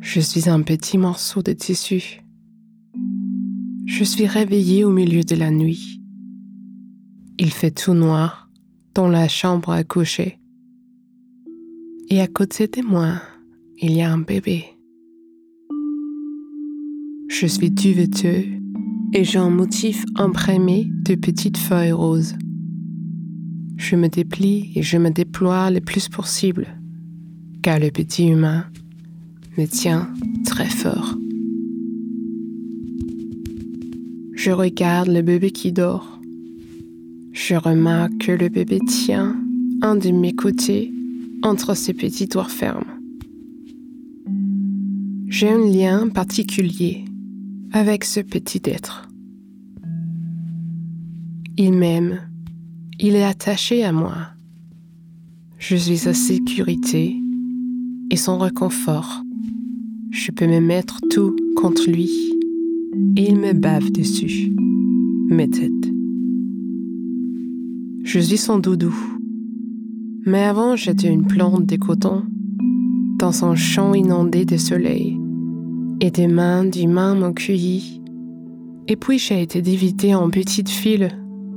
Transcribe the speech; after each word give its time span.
Je 0.00 0.20
suis 0.20 0.48
un 0.48 0.62
petit 0.62 0.96
morceau 0.96 1.42
de 1.42 1.52
tissu. 1.52 2.22
Je 3.84 4.04
suis 4.04 4.26
réveillée 4.26 4.84
au 4.84 4.90
milieu 4.90 5.22
de 5.22 5.36
la 5.36 5.50
nuit. 5.50 6.00
Il 7.38 7.50
fait 7.50 7.70
tout 7.70 7.92
noir 7.92 8.48
dans 8.94 9.08
la 9.08 9.28
chambre 9.28 9.70
à 9.70 9.84
coucher. 9.84 10.38
Et 12.08 12.22
à 12.22 12.26
côté 12.26 12.68
de 12.68 12.80
moi, 12.80 13.20
il 13.82 13.92
y 13.92 14.00
a 14.00 14.10
un 14.10 14.18
bébé. 14.18 14.64
Je 17.28 17.46
suis 17.46 17.70
duveteux 17.70 18.44
et 19.12 19.24
j'ai 19.24 19.38
un 19.38 19.50
motif 19.50 20.06
imprimé 20.16 20.90
de 21.04 21.16
petites 21.16 21.58
feuilles 21.58 21.92
roses. 21.92 22.34
Je 23.76 23.94
me 23.94 24.08
déplie 24.08 24.72
et 24.74 24.82
je 24.82 24.96
me 24.96 25.10
déploie 25.10 25.70
le 25.70 25.80
plus 25.80 26.08
possible, 26.08 26.77
car 27.68 27.78
le 27.78 27.90
petit 27.90 28.26
humain 28.26 28.64
me 29.58 29.66
tient 29.66 30.08
très 30.46 30.70
fort. 30.70 31.18
Je 34.32 34.50
regarde 34.50 35.08
le 35.08 35.20
bébé 35.20 35.50
qui 35.50 35.70
dort. 35.70 36.18
Je 37.32 37.56
remarque 37.56 38.16
que 38.20 38.32
le 38.32 38.48
bébé 38.48 38.78
tient 38.88 39.36
un 39.82 39.96
de 39.96 40.08
mes 40.08 40.34
côtés 40.34 40.90
entre 41.42 41.74
ses 41.74 41.92
petits 41.92 42.26
doigts 42.26 42.48
fermes. 42.48 42.90
J'ai 45.26 45.50
un 45.50 45.58
lien 45.58 46.08
particulier 46.08 47.04
avec 47.72 48.04
ce 48.04 48.20
petit 48.20 48.62
être. 48.64 49.10
Il 51.58 51.74
m'aime, 51.74 52.18
il 52.98 53.14
est 53.14 53.24
attaché 53.24 53.84
à 53.84 53.92
moi. 53.92 54.16
Je 55.58 55.76
suis 55.76 55.98
sa 55.98 56.14
sécurité 56.14 57.18
et 58.10 58.16
son 58.16 58.38
réconfort. 58.38 59.22
Je 60.10 60.30
peux 60.30 60.46
me 60.46 60.60
mettre 60.60 61.00
tout 61.10 61.36
contre 61.56 61.88
lui 61.88 62.10
et 63.16 63.28
il 63.28 63.36
me 63.36 63.52
bave 63.52 63.90
dessus, 63.90 64.54
mes 65.28 65.48
têtes. 65.48 65.92
Je 68.04 68.18
suis 68.18 68.38
son 68.38 68.58
doudou. 68.58 68.94
Mais 70.24 70.44
avant, 70.44 70.76
j'étais 70.76 71.08
une 71.08 71.26
plante 71.26 71.66
de 71.66 71.76
coton 71.76 72.24
dans 73.18 73.44
un 73.44 73.54
champ 73.54 73.94
inondé 73.94 74.44
de 74.44 74.56
soleil 74.56 75.18
et 76.00 76.10
des 76.10 76.28
mains 76.28 76.64
d'humains 76.64 77.14
m'ont 77.14 77.32
cueilli. 77.32 78.00
Et 78.86 78.96
puis 78.96 79.18
j'ai 79.18 79.42
été 79.42 79.60
dévitée 79.60 80.14
en 80.14 80.30
petites 80.30 80.70
fils 80.70 81.10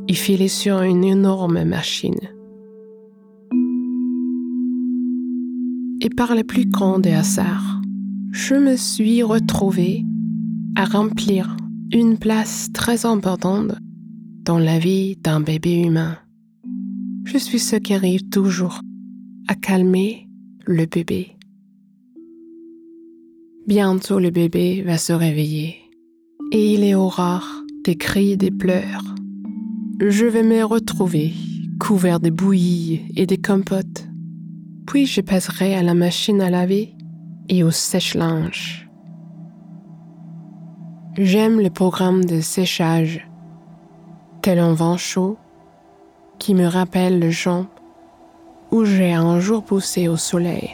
et 0.07 0.13
filée 0.13 0.47
sur 0.47 0.81
une 0.81 1.03
énorme 1.03 1.63
machine. 1.63 2.19
Et 6.03 6.09
par 6.09 6.35
le 6.35 6.43
plus 6.43 6.65
grand 6.65 6.97
des 6.97 7.11
hasards, 7.11 7.79
je 8.31 8.55
me 8.55 8.75
suis 8.75 9.21
retrouvée 9.21 10.03
à 10.75 10.85
remplir 10.85 11.55
une 11.91 12.17
place 12.17 12.69
très 12.73 13.05
importante 13.05 13.73
dans 14.43 14.57
la 14.57 14.79
vie 14.79 15.15
d'un 15.17 15.41
bébé 15.41 15.79
humain. 15.79 16.17
Je 17.25 17.37
suis 17.37 17.59
ce 17.59 17.75
qui 17.75 17.93
arrive 17.93 18.27
toujours 18.29 18.81
à 19.47 19.53
calmer 19.53 20.27
le 20.65 20.87
bébé. 20.87 21.37
Bientôt 23.67 24.19
le 24.19 24.31
bébé 24.31 24.81
va 24.81 24.97
se 24.97 25.13
réveiller 25.13 25.75
et 26.51 26.73
il 26.73 26.83
est 26.83 26.95
rare 26.95 27.63
des 27.85 27.95
cris 27.95 28.37
des 28.37 28.49
pleurs. 28.49 29.13
Je 29.99 30.25
vais 30.25 30.43
me 30.43 30.63
retrouver 30.63 31.31
couvert 31.79 32.19
de 32.19 32.31
bouillies 32.31 33.01
et 33.15 33.27
de 33.27 33.35
compotes. 33.35 34.10
Puis 34.87 35.05
je 35.05 35.21
passerai 35.21 35.75
à 35.75 35.83
la 35.83 35.93
machine 35.93 36.41
à 36.41 36.49
laver 36.49 36.95
et 37.49 37.63
au 37.63 37.71
sèche-linge. 37.71 38.89
J'aime 41.17 41.59
le 41.59 41.69
programme 41.69 42.25
de 42.25 42.39
séchage, 42.41 43.27
tel 44.41 44.59
un 44.59 44.73
vent 44.73 44.97
chaud 44.97 45.37
qui 46.39 46.55
me 46.55 46.65
rappelle 46.65 47.19
le 47.19 47.31
champ 47.31 47.67
où 48.71 48.85
j'ai 48.85 49.13
un 49.13 49.39
jour 49.39 49.63
poussé 49.63 50.07
au 50.07 50.17
soleil. 50.17 50.71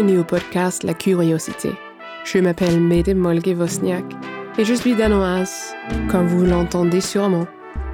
Bienvenue 0.00 0.20
au 0.20 0.24
podcast 0.24 0.82
La 0.82 0.94
Curiosité. 0.94 1.72
Je 2.24 2.38
m'appelle 2.38 2.80
Mede 2.80 3.14
Molge-Vosniak 3.14 4.04
et 4.56 4.64
je 4.64 4.72
suis 4.72 4.94
danoise, 4.94 5.74
comme 6.10 6.26
vous 6.26 6.46
l'entendez 6.46 7.02
sûrement, 7.02 7.46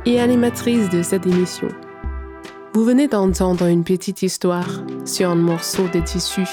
et 0.05 0.21
animatrice 0.21 0.89
de 0.89 1.03
cette 1.03 1.27
émission. 1.27 1.66
Vous 2.75 2.84
venez 2.84 3.09
d'entendre 3.09 3.66
une 3.66 3.83
petite 3.83 4.22
histoire 4.22 4.69
sur 5.05 5.31
un 5.31 5.34
morceau 5.34 5.89
de 5.93 5.99
tissu 5.99 6.45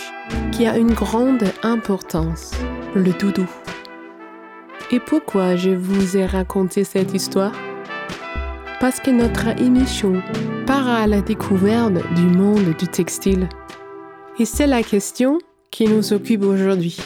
qui 0.52 0.66
a 0.66 0.76
une 0.76 0.96
grande 0.96 1.44
importance, 1.62 2.54
le 2.96 3.12
doudou. 3.12 3.46
Et 4.90 5.00
pourquoi 5.00 5.56
je 5.56 5.70
vous 5.70 6.18
ai 6.18 6.26
raconté 6.26 6.84
cette 6.84 7.14
histoire? 7.14 7.54
Parce 8.80 9.00
que 9.00 9.12
notre 9.12 9.50
émission 9.62 10.20
part 10.66 10.88
à 10.88 11.06
la 11.06 11.22
découverte 11.22 11.94
du 12.16 12.24
monde 12.24 12.74
du 12.80 12.88
textile. 12.88 13.48
Et 14.40 14.46
c'est 14.46 14.66
la 14.66 14.82
question 14.82 15.38
qui 15.70 15.88
nous 15.88 16.12
occupe 16.12 16.42
aujourd'hui. 16.42 16.98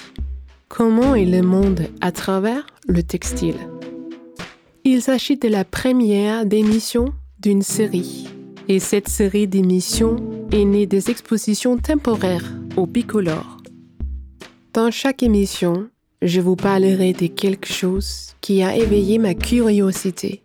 Comment 0.70 1.14
est 1.14 1.26
le 1.26 1.42
monde 1.42 1.88
à 2.00 2.14
travers 2.14 2.66
le 2.88 3.04
textile? 3.04 3.58
Il 4.86 5.02
s'agit 5.02 5.36
de 5.36 5.50
la 5.50 5.66
première 5.66 6.46
d'émission 6.46 7.14
d'une 7.40 7.64
série. 7.64 8.30
Et 8.70 8.80
cette 8.80 9.10
série 9.10 9.46
d'émissions 9.46 10.16
est 10.54 10.64
née 10.64 10.86
des 10.86 11.10
expositions 11.10 11.78
temporaires 11.78 12.50
au 12.78 12.86
bicolore. 12.86 13.58
Dans 14.74 14.90
chaque 14.90 15.22
émission, 15.22 15.90
je 16.22 16.40
vous 16.40 16.56
parlerai 16.56 17.12
de 17.12 17.28
quelque 17.28 17.68
chose 17.68 18.36
qui 18.40 18.64
a 18.64 18.74
éveillé 18.78 19.18
ma 19.18 19.34
curiosité. 19.34 20.44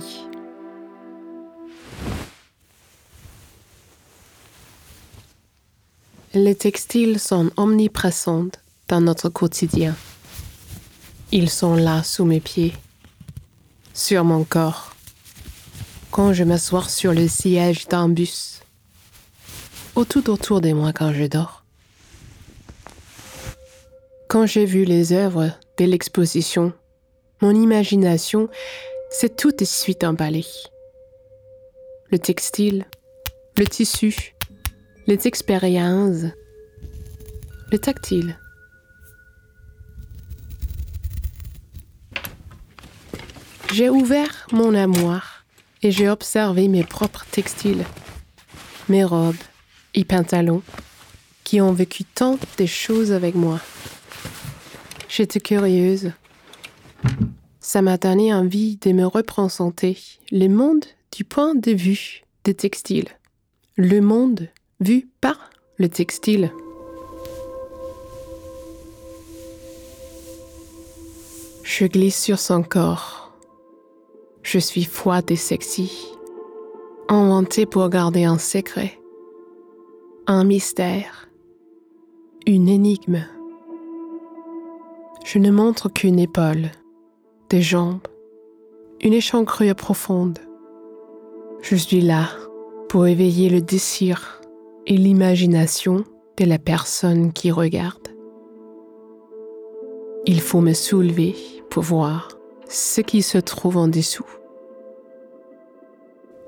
Les 6.36 6.54
textiles 6.54 7.20
sont 7.20 7.50
omniprésents 7.58 8.52
dans 8.88 9.02
notre 9.02 9.30
quotidien. 9.30 9.96
Ils 11.32 11.50
sont 11.50 11.76
là 11.76 12.04
sous 12.04 12.26
mes 12.26 12.42
pieds, 12.42 12.76
sur 13.96 14.24
mon 14.24 14.44
corps, 14.44 14.96
quand 16.12 16.32
je 16.34 16.44
m'assois 16.44 16.88
sur 16.88 17.12
le 17.14 17.28
siège 17.28 17.88
d'un 17.88 18.08
bus, 18.08 18.62
ou 19.96 20.06
tout 20.06 20.30
autour 20.30 20.62
de 20.62 20.74
moi 20.74 20.94
quand 20.94 21.12
je 21.12 21.26
dors. 21.26 21.64
Quand 24.28 24.46
j'ai 24.46 24.66
vu 24.66 24.84
les 24.86 25.12
œuvres 25.12 25.50
de 25.80 25.86
l'exposition, 25.86 26.72
mon 27.42 27.56
imagination 27.56 28.48
s'est 29.10 29.30
tout 29.30 29.52
de 29.52 29.66
suite 29.66 30.04
emballée. 30.04 30.46
Le 32.12 32.19
textile, 32.19 32.86
le 33.57 33.66
tissu, 33.66 34.36
les 35.07 35.28
expériences, 35.28 36.25
le 37.72 37.80
tactile. 37.80 38.38
J'ai 43.74 43.90
ouvert 43.90 44.48
mon 44.52 44.74
armoire 44.74 45.46
et 45.81 45.92
j'ai 45.92 46.10
observé 46.10 46.68
mes 46.68 46.84
propres 46.84 47.25
textiles, 47.30 47.84
mes 48.88 49.04
robes 49.04 49.36
et 49.94 50.06
pantalons 50.06 50.63
qui 51.44 51.62
ont 51.62 51.74
vécu 51.74 52.04
tant 52.04 52.40
de 52.58 52.66
choses 52.66 53.12
avec 53.12 53.36
moi. 53.36 53.60
J'étais 55.10 55.40
curieuse. 55.40 56.12
Ça 57.75 57.81
m'a 57.81 57.98
donné 57.98 58.33
envie 58.33 58.77
de 58.77 58.94
me 58.94 59.06
représenter 59.06 59.98
le 60.31 60.48
monde 60.48 60.86
du 61.12 61.25
point 61.25 61.56
de 61.56 61.72
vue 61.72 62.24
des 62.45 62.54
textiles. 62.54 63.10
Le 63.75 64.00
monde 64.00 64.48
vu 64.80 65.10
par 65.19 65.50
le 65.75 65.89
textile. 65.89 66.54
Je 71.63 71.83
glisse 71.83 72.18
sur 72.18 72.39
son 72.39 72.63
corps 72.63 73.33
je 74.42 74.57
suis 74.57 74.86
froide 74.86 75.30
et 75.30 75.36
sexy, 75.36 76.13
inventée 77.10 77.66
pour 77.66 77.89
garder 77.89 78.24
un 78.24 78.38
secret, 78.38 78.98
un 80.27 80.45
mystère, 80.45 81.27
une 82.48 82.69
énigme. 82.69 83.25
Je 85.25 85.39
ne 85.39 85.51
montre 85.51 85.89
qu'une 85.89 86.19
épaule, 86.19 86.69
des 87.50 87.62
jambes, 87.62 88.08
une 89.02 89.14
échancrure 89.14 89.76
profonde. 89.76 90.40
Je 91.62 91.76
suis 91.76 92.02
là 92.02 92.30
pour 92.90 93.08
éveiller 93.08 93.50
le 93.50 93.62
désir 93.62 94.42
et 94.88 94.98
l'imagination 94.98 96.04
de 96.38 96.46
la 96.46 96.60
personne 96.60 97.34
qui 97.34 97.52
regarde. 97.52 98.08
Il 100.26 100.42
faut 100.42 100.62
me 100.62 100.74
soulever 100.74 101.36
pour 101.70 101.84
voir 101.84 102.30
ce 102.68 103.02
qui 103.02 103.22
se 103.22 103.38
trouve 103.38 103.78
en 103.78 103.88
dessous. 103.88 104.26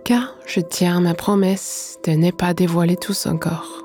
Car 0.04 0.36
je 0.46 0.62
tiens 0.62 1.02
ma 1.02 1.14
promesse 1.14 2.00
de 2.06 2.12
ne 2.12 2.32
pas 2.32 2.54
dévoiler 2.54 2.96
tout 2.96 3.14
son 3.14 3.38
corps. 3.38 3.84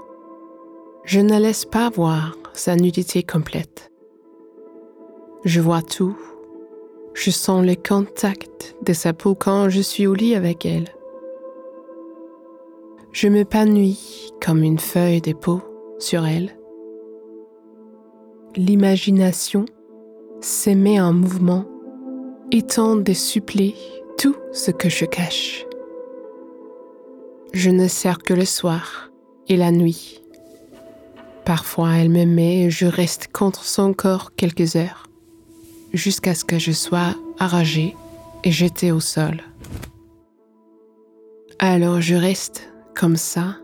Je 1.05 1.21
ne 1.21 1.39
laisse 1.39 1.65
pas 1.65 1.91
voir 1.91 2.37
sa 2.53 2.77
nudité 2.77 3.23
complète. 3.23 3.91
Je 5.45 5.61
vois 5.61 5.83
tout. 5.83 6.17
Je 7.15 7.31
sens 7.31 7.65
le 7.65 7.75
contact 7.75 8.75
de 8.85 8.93
sa 8.93 9.13
peau 9.13 9.35
quand 9.35 9.69
je 9.69 9.81
suis 9.81 10.07
au 10.07 10.15
lit 10.15 10.35
avec 10.35 10.67
elle. 10.67 10.89
Je 13.13 13.29
m'épanouis 13.29 14.33
comme 14.41 14.63
une 14.63 14.79
feuille 14.79 15.21
de 15.21 15.33
peau 15.33 15.61
sur 15.99 16.27
elle. 16.27 16.57
L'imagination 18.57 19.67
s'est 20.41 20.75
met 20.75 21.01
en 21.01 21.13
mouvement 21.13 21.65
et 22.51 22.63
tente 22.63 23.03
de 23.03 23.13
tout 24.19 24.37
ce 24.53 24.71
que 24.71 24.89
je 24.89 25.05
cache. 25.05 25.65
Je 27.53 27.71
ne 27.71 27.89
sers 27.89 28.19
que 28.19 28.35
le 28.35 28.45
soir 28.45 29.11
et 29.49 29.57
la 29.57 29.71
nuit. 29.71 30.23
Parfois 31.45 31.95
elle 31.97 32.11
me 32.11 32.25
met 32.25 32.65
et 32.65 32.71
je 32.71 32.87
reste 32.87 33.29
contre 33.33 33.65
son 33.65 33.93
corps 33.95 34.35
quelques 34.35 34.77
heures, 34.77 35.05
jusqu'à 35.93 36.35
ce 36.35 36.45
que 36.45 36.59
je 36.59 36.73
sois 36.73 37.15
arragée 37.39 37.95
et 38.45 38.51
jetée 38.51 38.93
au 38.93 39.01
sol. 39.01 39.43
Alors 41.59 42.01
je 42.01 42.15
reste 42.15 42.69
comme 42.95 43.17
ça, 43.17 43.57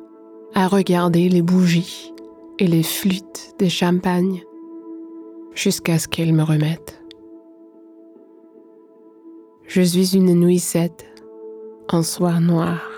à 0.54 0.68
regarder 0.68 1.28
les 1.28 1.42
bougies 1.42 2.12
et 2.58 2.66
les 2.66 2.82
flûtes 2.82 3.54
de 3.58 3.68
champagne, 3.68 4.42
jusqu'à 5.54 5.98
ce 5.98 6.08
qu'elle 6.08 6.32
me 6.32 6.42
remette. 6.42 7.02
Je 9.66 9.82
suis 9.82 10.16
une 10.16 10.34
nuisette 10.34 11.06
en 11.90 12.02
soir 12.02 12.40
noir. 12.40 12.97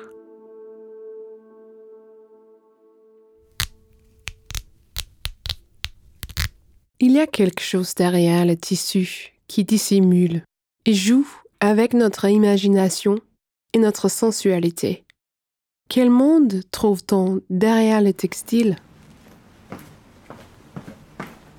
Il 7.02 7.12
y 7.12 7.18
a 7.18 7.26
quelque 7.26 7.62
chose 7.62 7.94
derrière 7.94 8.44
le 8.44 8.58
tissu 8.58 9.32
qui 9.48 9.64
dissimule 9.64 10.42
et 10.84 10.92
joue 10.92 11.26
avec 11.58 11.94
notre 11.94 12.26
imagination 12.26 13.18
et 13.72 13.78
notre 13.78 14.10
sensualité. 14.10 15.04
Quel 15.88 16.10
monde 16.10 16.60
trouve-t-on 16.70 17.40
derrière 17.48 18.02
le 18.02 18.12
textile? 18.12 18.76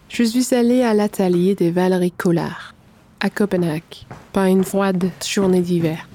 Je 0.09 0.23
suis 0.23 0.53
allée 0.53 0.83
à 0.83 0.93
l'atelier 0.93 1.55
de 1.55 1.71
Valérie 1.71 2.11
Collard 2.11 2.75
à 3.19 3.31
Copenhague 3.31 4.05
par 4.33 4.45
une 4.45 4.63
froide 4.63 5.09
journée 5.25 5.61
d'hiver. 5.61 6.07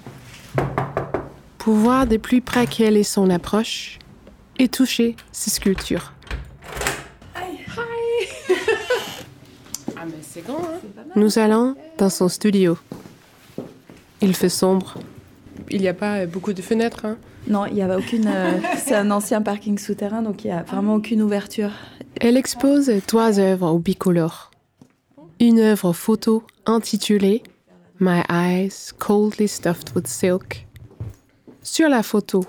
Pour 1.58 1.74
voir 1.74 2.06
de 2.06 2.16
plus 2.16 2.42
près 2.42 2.68
quelle 2.68 2.96
est 2.96 3.02
son 3.02 3.28
approche 3.30 3.98
et 4.60 4.68
toucher 4.68 5.16
ses 5.32 5.50
sculptures. 5.50 6.12
ah 9.96 10.04
mais 10.04 10.22
c'est 10.22 10.25
grand, 10.42 10.58
hein? 10.58 11.02
Nous 11.14 11.38
allons 11.38 11.74
dans 11.98 12.10
son 12.10 12.28
studio. 12.28 12.78
Il 14.20 14.34
fait 14.34 14.48
sombre. 14.48 14.94
Il 15.70 15.80
n'y 15.80 15.88
a 15.88 15.94
pas 15.94 16.26
beaucoup 16.26 16.52
de 16.52 16.62
fenêtres, 16.62 17.04
hein? 17.04 17.16
Non, 17.48 17.66
il 17.66 17.74
n'y 17.74 17.82
a 17.82 17.96
aucune. 17.96 18.26
Euh, 18.26 18.58
c'est 18.78 18.94
un 18.94 19.10
ancien 19.10 19.42
parking 19.42 19.78
souterrain, 19.78 20.22
donc 20.22 20.44
il 20.44 20.48
n'y 20.48 20.52
a 20.52 20.62
vraiment 20.62 20.94
aucune 20.94 21.22
ouverture. 21.22 21.70
Elle 22.20 22.36
expose 22.36 22.90
trois 23.06 23.38
œuvres 23.38 23.70
au 23.70 23.78
bicolore 23.78 24.50
une 25.40 25.60
œuvre 25.60 25.92
photo 25.92 26.42
intitulée 26.64 27.42
My 28.00 28.22
Eyes 28.30 28.92
Coldly 28.98 29.48
Stuffed 29.48 29.94
with 29.94 30.06
Silk. 30.06 30.66
Sur 31.62 31.88
la 31.88 32.02
photo, 32.02 32.44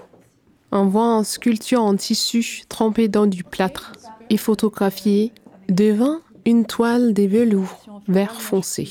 on 0.71 0.85
voit 0.85 1.17
une 1.17 1.23
sculpture 1.23 1.81
en 1.81 1.95
tissu 1.95 2.63
trempé 2.69 3.07
dans 3.07 3.27
du 3.27 3.43
plâtre 3.43 3.93
et 4.29 4.37
photographiée 4.37 5.33
devant 5.69 6.19
une 6.47 6.65
toile 6.65 7.13
de 7.13 7.23
velours 7.23 8.01
vert 8.07 8.41
foncé. 8.41 8.87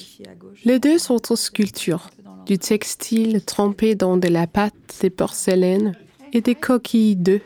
Les 0.66 0.78
deux 0.78 1.10
autres 1.10 1.36
sculptures, 1.36 2.10
du 2.44 2.58
textile 2.58 3.42
trempé 3.42 3.94
dans 3.94 4.18
de 4.18 4.28
la 4.28 4.46
pâte 4.46 4.74
de 5.02 5.08
porcelaine 5.08 5.96
et 6.34 6.42
des 6.42 6.54
coquilles 6.54 7.16
d'œufs, 7.16 7.40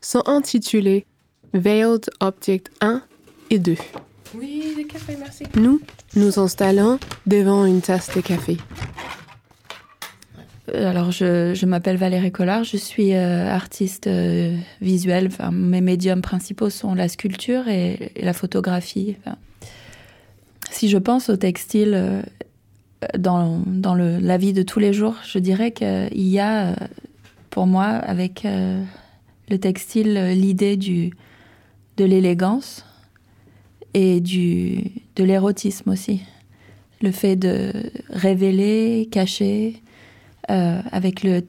sont 0.00 0.22
intitulées 0.26 1.04
Veiled 1.52 2.08
Object 2.20 2.70
1 2.80 3.02
et 3.50 3.58
2. 3.58 3.74
Oui, 4.36 4.72
des 4.76 4.84
cafés, 4.84 5.16
merci. 5.18 5.42
Nous 5.56 5.80
nous 6.14 6.38
installons 6.38 7.00
devant 7.26 7.64
une 7.64 7.80
tasse 7.80 8.14
de 8.14 8.20
café. 8.20 8.58
Euh, 10.74 10.88
alors, 10.88 11.10
je, 11.10 11.66
m'appelle 11.66 11.96
Valérie 11.96 12.32
Collard, 12.32 12.64
je 12.64 12.76
suis 12.76 13.14
euh, 13.14 13.48
artiste 13.48 14.06
euh, 14.06 14.56
visuelle. 14.80 15.26
Enfin, 15.26 15.50
mes 15.50 15.80
médiums 15.80 16.22
principaux 16.22 16.70
sont 16.70 16.94
la 16.94 17.08
sculpture 17.08 17.68
et, 17.68 18.12
la 18.20 18.32
photographie. 18.32 19.16
Si 20.70 20.88
je 20.88 20.98
pense 20.98 21.30
au 21.30 21.36
textile 21.36 22.22
dans, 23.18 23.62
dans 23.66 23.94
le, 23.94 24.18
la 24.18 24.36
vie 24.38 24.52
de 24.52 24.62
tous 24.62 24.78
les 24.78 24.92
jours, 24.92 25.16
je 25.26 25.38
dirais 25.38 25.72
qu'il 25.72 26.28
y 26.28 26.38
a, 26.38 26.76
pour 27.50 27.66
moi, 27.66 27.84
avec 27.84 28.46
le 29.48 29.58
textile, 29.58 30.32
l'idée 30.34 30.76
du, 30.76 31.12
de 31.96 32.04
l'élégance, 32.04 32.84
et 33.96 34.20
du, 34.20 34.92
de 35.16 35.24
l'érotisme 35.24 35.88
aussi. 35.88 36.20
Le 37.00 37.10
fait 37.10 37.34
de 37.34 37.72
révéler, 38.10 39.08
cacher, 39.10 39.82
euh, 40.50 40.82
avec 40.92 41.22
le, 41.22 41.40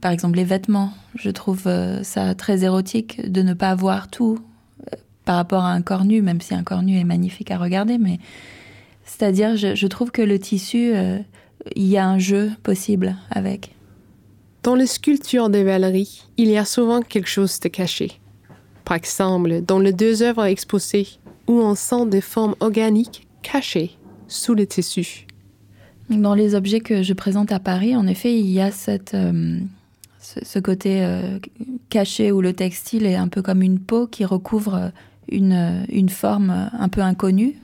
par 0.00 0.12
exemple 0.12 0.36
les 0.36 0.44
vêtements. 0.44 0.92
Je 1.16 1.30
trouve 1.30 1.66
euh, 1.66 2.04
ça 2.04 2.36
très 2.36 2.62
érotique 2.62 3.28
de 3.28 3.42
ne 3.42 3.54
pas 3.54 3.70
avoir 3.70 4.08
tout 4.08 4.38
euh, 4.38 4.49
par 5.30 5.36
rapport 5.36 5.62
à 5.62 5.70
un 5.70 5.80
corps 5.80 6.04
nu, 6.04 6.22
même 6.22 6.40
si 6.40 6.56
un 6.56 6.64
corps 6.64 6.82
nu 6.82 6.98
est 6.98 7.04
magnifique 7.04 7.52
à 7.52 7.56
regarder. 7.56 7.98
Mais 7.98 8.18
c'est-à-dire, 9.04 9.56
je, 9.56 9.76
je, 9.76 9.86
trouve 9.86 10.10
que 10.10 10.22
le 10.22 10.40
tissu 10.40 10.92
il 11.76 11.86
y 11.86 11.98
a 11.98 12.08
un 12.08 12.18
jeu 12.18 12.50
possible 12.64 13.14
avec. 13.30 13.76
Dans 14.64 14.74
les 14.74 14.88
sculptures 14.88 15.48
de 15.48 15.58
Valérie, 15.58 16.24
il 16.36 16.48
y 16.48 16.56
a 16.56 16.64
souvent 16.64 17.00
quelque 17.00 17.28
chose 17.28 17.60
de 17.60 17.68
caché. 17.68 18.18
Par 18.84 18.96
exemple, 18.96 19.60
dans 19.60 19.78
les 19.78 19.92
deux 19.92 20.24
œuvres 20.24 20.46
exposées, 20.46 21.06
où 21.46 21.60
on 21.60 21.76
sent 21.76 22.06
des 22.06 22.20
formes 22.20 22.56
organiques 22.58 23.28
cachées 23.42 23.92
sous 24.26 24.54
les 24.54 24.66
tissus. 24.66 25.28
Dans 26.08 26.34
les 26.34 26.56
objets 26.56 26.80
que 26.80 27.04
je 27.04 27.12
présente 27.12 27.52
à 27.52 27.60
Paris, 27.60 27.94
en 27.94 28.08
effet, 28.08 28.36
il 28.36 28.50
y 28.50 28.60
a 28.60 28.72
cette, 28.72 29.14
euh, 29.14 29.60
ce, 30.18 30.58
côté 30.58 31.04
euh, 31.04 31.38
caché 31.88 32.32
où 32.32 32.40
le 32.40 32.52
textile 32.52 33.06
est 33.06 33.14
un 33.14 33.28
peu 33.28 33.42
comme 33.42 33.62
une 33.62 33.78
peau 33.78 34.08
qui 34.08 34.24
recouvre 34.24 34.90
une, 35.30 35.86
une 35.88 36.08
forme 36.08 36.70
un 36.72 36.88
peu 36.88 37.00
inconnue. 37.00 37.56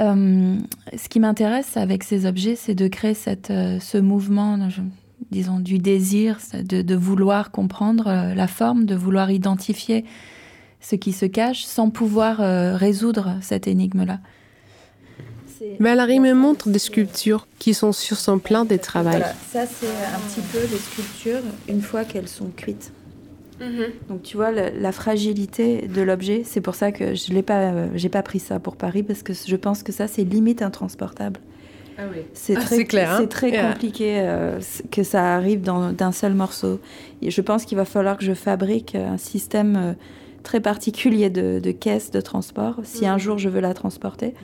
Euh, 0.00 0.56
ce 0.96 1.08
qui 1.08 1.20
m'intéresse 1.20 1.76
avec 1.76 2.04
ces 2.04 2.26
objets, 2.26 2.56
c'est 2.56 2.74
de 2.74 2.88
créer 2.88 3.14
cette, 3.14 3.48
ce 3.48 3.98
mouvement, 3.98 4.58
disons, 5.30 5.58
du 5.58 5.78
désir, 5.78 6.38
de, 6.54 6.82
de 6.82 6.94
vouloir 6.94 7.50
comprendre 7.50 8.32
la 8.34 8.46
forme, 8.46 8.84
de 8.84 8.94
vouloir 8.94 9.30
identifier 9.30 10.04
ce 10.80 10.96
qui 10.96 11.12
se 11.12 11.26
cache 11.26 11.64
sans 11.64 11.90
pouvoir 11.90 12.38
résoudre 12.78 13.36
cette 13.42 13.66
énigme-là. 13.66 14.20
Valérie 15.78 16.20
me 16.20 16.32
montre 16.32 16.70
des 16.70 16.78
sculptures 16.78 17.46
qui 17.58 17.74
sont 17.74 17.92
sur 17.92 18.16
son 18.16 18.38
plan 18.38 18.64
de 18.64 18.76
travail. 18.76 19.18
Voilà, 19.18 19.34
ça 19.52 19.66
c'est 19.66 19.86
un 19.86 20.18
petit 20.20 20.40
peu 20.50 20.58
les 20.60 20.78
sculptures 20.78 21.42
une 21.68 21.82
fois 21.82 22.04
qu'elles 22.04 22.28
sont 22.28 22.48
cuites. 22.56 22.92
Mhm. 23.60 23.86
Donc 24.08 24.22
tu 24.22 24.36
vois 24.36 24.50
la, 24.50 24.92
fragilité 24.92 25.86
de 25.86 26.02
l'objet, 26.02 26.42
c'est 26.44 26.60
pour 26.60 26.74
ça 26.74 26.92
que 26.92 27.14
je 27.14 27.32
n'ai 27.32 27.42
pas, 27.42 27.72
euh, 27.72 27.88
j'ai 27.94 28.08
pas 28.08 28.22
pris 28.22 28.38
ça 28.38 28.58
pour 28.58 28.76
Paris 28.76 29.02
parce 29.02 29.22
que 29.22 29.32
je 29.32 29.56
pense 29.56 29.82
que 29.82 29.92
ça 29.92 30.08
c'est 30.08 30.24
limite 30.24 30.62
intransportable. 30.62 31.40
Ah 31.98 32.04
oui. 32.10 32.22
C'est 32.32 32.56
ah, 32.56 32.60
très, 32.60 32.84
clair, 32.84 33.16
c'est 33.20 33.28
très 33.28 33.52
compliqué 33.52 34.20
euh, 34.20 34.58
que 34.90 35.02
ça 35.02 35.34
arrive 35.34 35.60
dans, 35.60 35.92
d'un 35.92 36.12
seul 36.12 36.32
morceau. 36.32 36.80
Et 37.20 37.30
je 37.30 37.40
pense 37.42 37.66
qu'il 37.66 37.76
va 37.76 37.84
falloir 37.84 38.16
que 38.16 38.24
je 38.24 38.32
fabrique 38.32 38.94
un 38.94 39.18
système 39.18 39.76
euh, 39.76 39.92
très 40.42 40.60
particulier 40.60 41.28
de, 41.28 41.60
de 41.60 41.70
caisse 41.70 42.10
de 42.10 42.22
transport 42.22 42.80
si 42.82 43.06
un 43.06 43.14
mhm. 43.14 43.18
jour 43.18 43.38
je 43.38 43.50
veux 43.50 43.60
la 43.60 43.74
transporter 43.74 44.34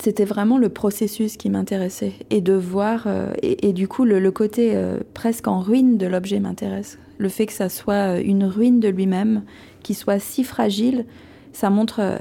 c'était 0.00 0.24
vraiment 0.24 0.58
le 0.58 0.68
processus 0.68 1.36
qui 1.36 1.50
m'intéressait 1.50 2.12
et 2.30 2.40
de 2.40 2.52
voir 2.52 3.04
euh, 3.06 3.32
et, 3.42 3.72
du 3.72 3.88
coup 3.88 4.04
le, 4.04 4.30
côté 4.30 4.72
euh, 4.74 4.98
presque 5.14 5.48
en 5.48 5.60
ruine 5.60 5.98
de 5.98 6.06
l'objet 6.06 6.40
m'intéresse. 6.40 6.98
Le 7.18 7.28
fait 7.28 7.46
que 7.46 7.52
ça 7.52 7.68
soit 7.68 8.16
euh, 8.16 8.22
une 8.24 8.44
ruine 8.44 8.80
de 8.80 8.88
lui-même, 8.88 9.42
qui 9.82 9.94
soit 9.94 10.18
si 10.18 10.44
fragile, 10.44 11.06
ça 11.52 11.70
montre 11.70 12.18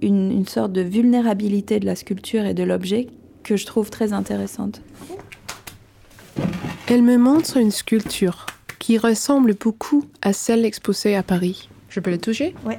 une, 0.00 0.30
une, 0.30 0.46
sorte 0.46 0.72
de 0.72 0.80
vulnérabilité 0.80 1.80
de 1.80 1.86
la 1.86 1.96
sculpture 1.96 2.44
et 2.44 2.54
de 2.54 2.62
l'objet 2.62 3.08
que 3.42 3.56
je 3.56 3.66
trouve 3.66 3.90
très 3.90 4.12
intéressante. 4.12 4.82
Elle 6.88 7.02
me 7.02 7.16
montre 7.16 7.56
une 7.56 7.70
sculpture 7.70 8.46
qui 8.78 8.98
ressemble 8.98 9.54
beaucoup 9.54 10.04
à 10.22 10.32
celle 10.32 10.64
exposée 10.64 11.16
à 11.16 11.22
Paris. 11.22 11.68
Je 11.88 12.00
peux 12.00 12.10
le 12.10 12.18
toucher? 12.18 12.54
Oui 12.64 12.74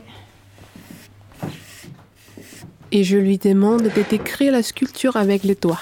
et 2.92 3.04
je 3.04 3.18
lui 3.18 3.38
demande 3.38 3.84
de 3.84 4.10
décrire 4.10 4.52
la 4.52 4.64
sculpture 4.64 5.18
avec 5.18 5.44
les 5.44 5.56
doigts. 5.56 5.80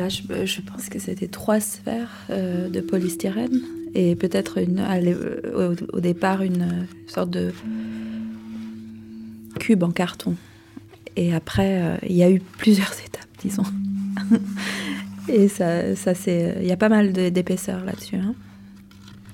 Là, 0.00 0.08
je, 0.08 0.22
pense 0.62 0.88
que 0.88 0.98
c'était 0.98 1.28
trois 1.28 1.60
sphères 1.60 2.08
euh, 2.30 2.70
de 2.70 2.80
polystyrène 2.80 3.60
et 3.94 4.16
peut-être 4.16 4.56
une, 4.56 4.82
au, 5.92 6.00
départ 6.00 6.40
une 6.40 6.86
sorte 7.06 7.28
de 7.28 7.52
cube 9.58 9.82
en 9.82 9.90
carton. 9.90 10.36
Et 11.16 11.34
après, 11.34 11.82
euh, 11.82 11.96
il 12.08 12.16
y 12.16 12.22
a 12.22 12.30
eu 12.30 12.40
plusieurs 12.40 12.94
étapes, 13.06 13.28
disons. 13.42 13.64
et 15.28 15.48
ça, 15.48 15.94
ça 15.96 16.14
c'est, 16.14 16.56
il 16.62 16.66
y 16.66 16.72
a 16.72 16.78
pas 16.78 16.88
mal 16.88 17.12
d'épaisseur 17.12 17.84
là-dessus, 17.84 18.16
hein, 18.16 18.34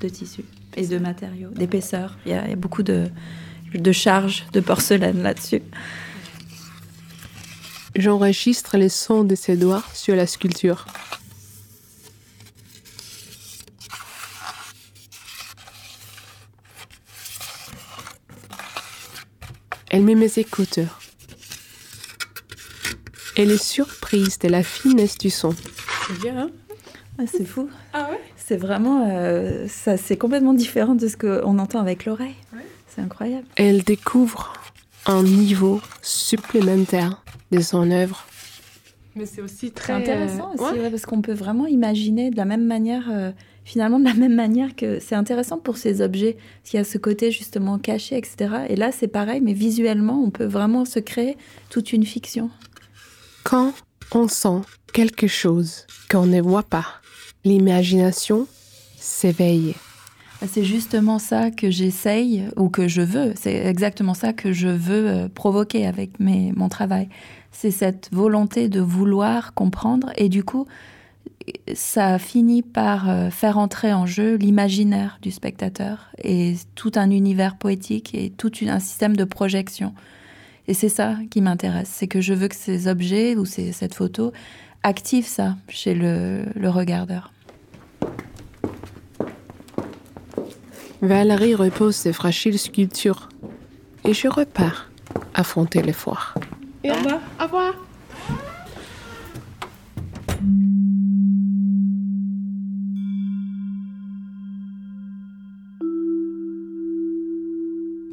de 0.00 0.08
tissu 0.08 0.42
et 0.76 0.84
de 0.84 0.98
matériaux, 0.98 1.50
d'épaisseur. 1.50 2.18
Il 2.26 2.32
y, 2.32 2.34
a 2.34 2.56
beaucoup 2.56 2.82
de 2.82 3.06
de 3.72 3.92
charge 3.92 4.44
de 4.52 4.58
porcelaine 4.58 5.22
là-dessus. 5.22 5.62
J'enregistre 7.98 8.76
les 8.76 8.90
sons 8.90 9.24
de 9.24 9.34
ses 9.34 9.56
doigts 9.56 9.82
sur 9.94 10.14
la 10.14 10.26
sculpture. 10.26 10.84
Elle 19.90 20.02
met 20.02 20.14
mes 20.14 20.38
écouteurs. 20.38 21.00
Elle 23.34 23.50
est 23.50 23.62
surprise 23.62 24.38
de 24.40 24.48
la 24.48 24.62
finesse 24.62 25.16
du 25.16 25.30
son. 25.30 25.54
C'est 26.06 26.20
bien, 26.20 26.38
hein? 26.38 26.50
Ah, 27.18 27.22
C'est 27.26 27.46
fou. 27.46 27.70
Ah 27.94 28.08
ouais? 28.10 28.20
C'est 28.36 28.58
vraiment... 28.58 29.08
Euh, 29.10 29.66
ça, 29.68 29.96
c'est 29.96 30.18
complètement 30.18 30.52
différent 30.52 30.94
de 30.94 31.08
ce 31.08 31.16
qu'on 31.16 31.58
entend 31.58 31.80
avec 31.80 32.04
l'oreille. 32.04 32.36
C'est 32.94 33.00
incroyable. 33.00 33.46
Elle 33.56 33.82
découvre 33.84 34.52
un 35.06 35.22
niveau 35.22 35.80
supplémentaire 36.02 37.22
de 37.50 37.60
son 37.60 37.90
œuvre. 37.90 38.26
Mais 39.14 39.24
c'est 39.24 39.40
aussi 39.40 39.70
très 39.70 39.94
intéressant 39.94 40.52
aussi, 40.52 40.78
parce 40.90 41.06
qu'on 41.06 41.22
peut 41.22 41.32
vraiment 41.32 41.66
imaginer 41.66 42.30
de 42.30 42.36
la 42.36 42.44
même 42.44 42.66
manière, 42.66 43.08
euh, 43.10 43.32
finalement 43.64 43.98
de 43.98 44.04
la 44.04 44.12
même 44.12 44.34
manière 44.34 44.76
que 44.76 45.00
c'est 45.00 45.14
intéressant 45.14 45.56
pour 45.56 45.78
ces 45.78 46.02
objets, 46.02 46.34
parce 46.34 46.70
qu'il 46.70 46.78
y 46.78 46.80
a 46.80 46.84
ce 46.84 46.98
côté 46.98 47.30
justement 47.30 47.78
caché, 47.78 48.18
etc. 48.18 48.66
Et 48.68 48.76
là, 48.76 48.92
c'est 48.92 49.08
pareil, 49.08 49.40
mais 49.40 49.54
visuellement, 49.54 50.22
on 50.22 50.30
peut 50.30 50.44
vraiment 50.44 50.84
se 50.84 50.98
créer 50.98 51.38
toute 51.70 51.94
une 51.94 52.04
fiction. 52.04 52.50
Quand 53.42 53.72
on 54.12 54.28
sent 54.28 54.60
quelque 54.92 55.26
chose 55.26 55.86
qu'on 56.10 56.26
ne 56.26 56.42
voit 56.42 56.62
pas, 56.62 56.86
l'imagination 57.44 58.46
s'éveille. 58.98 59.74
C'est 60.44 60.64
justement 60.64 61.18
ça 61.18 61.50
que 61.50 61.70
j'essaye 61.70 62.44
ou 62.56 62.68
que 62.68 62.88
je 62.88 63.00
veux. 63.00 63.32
C'est 63.36 63.54
exactement 63.54 64.14
ça 64.14 64.32
que 64.32 64.52
je 64.52 64.68
veux 64.68 65.08
euh, 65.08 65.28
provoquer 65.28 65.86
avec 65.86 66.20
mon 66.20 66.68
travail. 66.68 67.08
C'est 67.52 67.70
cette 67.70 68.10
volonté 68.12 68.68
de 68.68 68.80
vouloir 68.80 69.54
comprendre 69.54 70.12
et 70.16 70.28
du 70.28 70.44
coup, 70.44 70.66
ça 71.74 72.18
finit 72.18 72.62
par 72.62 73.08
euh, 73.08 73.30
faire 73.30 73.56
entrer 73.56 73.94
en 73.94 74.04
jeu 74.04 74.36
l'imaginaire 74.36 75.18
du 75.22 75.30
spectateur 75.30 76.10
et 76.22 76.56
tout 76.74 76.92
un 76.96 77.10
univers 77.10 77.56
poétique 77.56 78.14
et 78.14 78.30
tout 78.30 78.50
un 78.66 78.78
système 78.78 79.16
de 79.16 79.24
projection. 79.24 79.94
Et 80.68 80.74
c'est 80.74 80.88
ça 80.88 81.16
qui 81.30 81.40
m'intéresse, 81.40 81.88
c'est 81.90 82.08
que 82.08 82.20
je 82.20 82.34
veux 82.34 82.48
que 82.48 82.56
ces 82.56 82.88
objets 82.88 83.36
ou 83.36 83.44
cette 83.44 83.94
photo 83.94 84.32
activent 84.82 85.28
ça 85.28 85.56
chez 85.68 85.94
le 85.94 86.68
regardeur. 86.68 87.32
Valérie 91.02 91.54
repose 91.54 91.94
ses 91.94 92.12
fragiles 92.12 92.58
sculptures 92.58 93.28
et 94.04 94.14
je 94.14 94.28
repars 94.28 94.90
affronter 95.34 95.82
les 95.82 95.92
foires. 95.92 96.34
Et 96.82 96.90
au 96.90 96.94
revoir. 96.94 97.20
Au 97.40 97.44
revoir. 97.44 97.74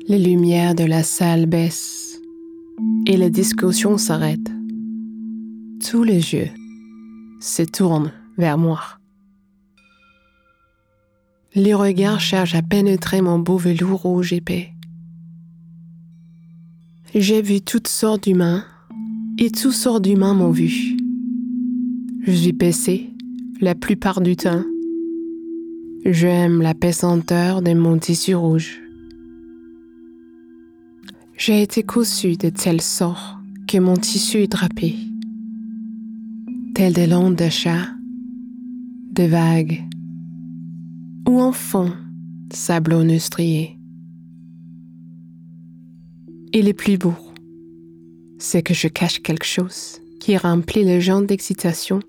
Les 0.09 0.19
lumières 0.19 0.75
de 0.75 0.83
la 0.83 1.01
salle 1.01 1.45
baissent 1.45 2.21
et 3.07 3.15
la 3.15 3.29
discussion 3.29 3.97
s'arrête. 3.97 4.51
Tous 5.89 6.03
les 6.03 6.33
yeux 6.33 6.49
se 7.39 7.63
tournent 7.63 8.11
vers 8.37 8.57
moi. 8.57 8.81
Les 11.55 11.75
regards 11.75 12.19
cherchent 12.19 12.55
à 12.55 12.63
pénétrer 12.63 13.21
mon 13.21 13.37
beau 13.37 13.57
velours 13.57 14.01
rouge 14.01 14.33
épais. 14.33 14.73
J'ai 17.13 17.43
vu 17.43 17.61
toutes 17.61 17.87
sortes 17.87 18.23
d'humains 18.23 18.65
et 19.37 19.51
toutes 19.51 19.73
sortes 19.73 20.03
d'humains 20.03 20.33
m'ont 20.33 20.49
vu. 20.49 20.97
Je 22.23 22.31
suis 22.31 22.53
baissé 22.53 23.11
la 23.61 23.75
plupart 23.75 24.21
du 24.21 24.35
temps. 24.35 24.63
J'aime 26.05 26.59
la 26.63 26.73
pesanteur 26.73 27.61
de 27.61 27.73
mon 27.75 27.99
tissu 27.99 28.33
rouge. 28.33 28.81
J'ai 31.37 31.61
été 31.61 31.83
cousu 31.83 32.35
de 32.35 32.49
telle 32.49 32.81
sorte 32.81 33.37
que 33.67 33.77
mon 33.77 33.95
tissu 33.95 34.39
est 34.39 34.51
drapé, 34.51 34.95
tel 36.73 36.93
des 36.93 37.05
longs 37.05 37.31
de 37.31 37.49
chat, 37.49 37.89
de 39.11 39.23
vagues 39.23 39.83
ou 41.27 41.39
en 41.39 41.51
fond 41.51 41.91
sablonneux 42.51 43.19
strié. 43.19 43.77
Et 46.51 46.61
le 46.61 46.73
plus 46.73 46.97
beau, 46.97 47.15
c'est 48.37 48.61
que 48.61 48.73
je 48.73 48.87
cache 48.87 49.21
quelque 49.21 49.45
chose 49.45 49.99
qui 50.19 50.37
remplit 50.37 50.83
les 50.83 51.01
gens 51.01 51.21
d'excitation 51.21 51.99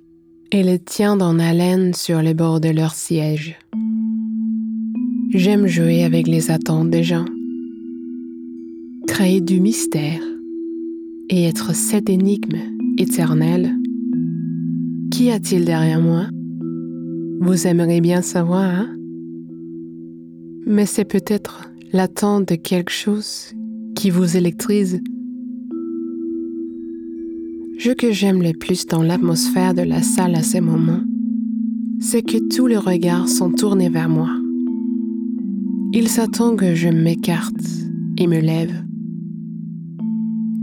et 0.52 0.62
les 0.62 0.78
tient 0.78 1.20
en 1.20 1.38
haleine 1.38 1.94
sur 1.94 2.20
les 2.20 2.34
bords 2.34 2.60
de 2.60 2.68
leur 2.68 2.94
siège. 2.94 3.58
J'aime 5.32 5.66
jouer 5.66 6.04
avec 6.04 6.28
les 6.28 6.50
attentes 6.50 6.90
des 6.90 7.02
gens, 7.02 7.24
créer 9.08 9.40
du 9.40 9.60
mystère 9.60 10.20
et 11.30 11.44
être 11.44 11.74
cette 11.74 12.10
énigme 12.10 12.58
éternelle. 12.98 13.74
Qu'y 15.10 15.30
a-t-il 15.30 15.64
derrière 15.64 16.00
moi? 16.00 16.26
Vous 17.40 17.66
aimeriez 17.66 18.00
bien 18.00 18.22
savoir, 18.22 18.62
hein? 18.62 18.96
Mais 20.66 20.86
c'est 20.86 21.04
peut-être 21.04 21.70
l'attente 21.92 22.48
de 22.48 22.54
quelque 22.54 22.90
chose 22.90 23.52
qui 23.94 24.10
vous 24.10 24.36
électrise. 24.36 25.00
Ce 27.78 27.90
que 27.90 28.12
j'aime 28.12 28.42
le 28.42 28.52
plus 28.52 28.86
dans 28.86 29.02
l'atmosphère 29.02 29.74
de 29.74 29.82
la 29.82 30.02
salle 30.02 30.34
à 30.34 30.42
ces 30.42 30.62
moments, 30.62 31.02
c'est 32.00 32.22
que 32.22 32.38
tous 32.48 32.66
les 32.66 32.78
regards 32.78 33.28
sont 33.28 33.50
tournés 33.50 33.90
vers 33.90 34.08
moi. 34.08 34.30
Il 35.92 36.08
s'attend 36.08 36.56
que 36.56 36.74
je 36.74 36.88
m'écarte 36.88 37.54
et 38.16 38.26
me 38.26 38.40
lève, 38.40 38.84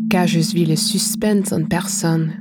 car 0.09 0.25
je 0.25 0.39
suis 0.39 0.65
le 0.65 0.75
suspense 0.75 1.51
en 1.51 1.63
personne, 1.63 2.31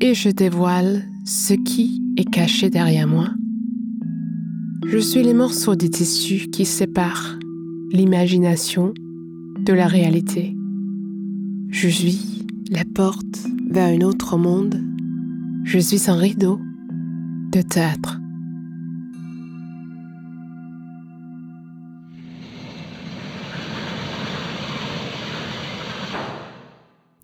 et 0.00 0.14
je 0.14 0.28
dévoile 0.28 1.04
ce 1.24 1.54
qui 1.54 2.02
est 2.16 2.30
caché 2.30 2.68
derrière 2.68 3.08
moi. 3.08 3.30
Je 4.90 4.96
suis 4.96 5.22
les 5.22 5.34
morceaux 5.34 5.76
de 5.76 5.86
tissu 5.86 6.48
qui 6.48 6.64
séparent 6.64 7.38
l'imagination 7.90 8.94
de 8.96 9.74
la 9.74 9.86
réalité. 9.86 10.56
Je 11.68 11.88
suis 11.88 12.46
la 12.70 12.86
porte 12.86 13.44
vers 13.70 13.88
un 13.88 14.00
autre 14.00 14.38
monde. 14.38 14.82
Je 15.64 15.78
suis 15.78 16.10
un 16.10 16.16
rideau 16.16 16.58
de 17.52 17.60
théâtre. 17.60 18.18